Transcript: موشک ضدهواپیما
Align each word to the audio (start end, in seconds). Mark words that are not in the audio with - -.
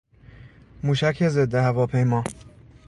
موشک 0.83 1.23
ضدهواپیما 1.29 2.23